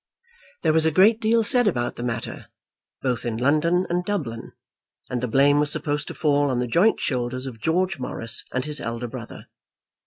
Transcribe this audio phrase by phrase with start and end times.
[0.63, 2.47] There was a great deal said about the matter,
[3.03, 4.51] both in London and Dublin,
[5.11, 8.65] and the blame was supposed to fall on the joint shoulders of George Morris and
[8.65, 9.45] his elder brother.